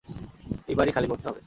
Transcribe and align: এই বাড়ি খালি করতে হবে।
এই 0.67 0.75
বাড়ি 0.75 0.91
খালি 0.91 1.07
করতে 1.07 1.25
হবে। 1.29 1.39